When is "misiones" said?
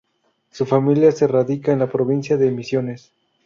2.49-3.11